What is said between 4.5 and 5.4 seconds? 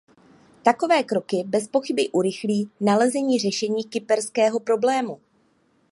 problému.